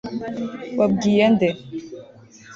[0.79, 1.47] wabwiye nde